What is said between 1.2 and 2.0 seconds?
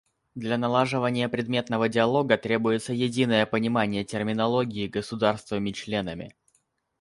предметного